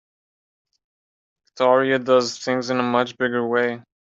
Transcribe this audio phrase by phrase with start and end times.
[1.45, 3.83] Victoria does things in a much bigger way.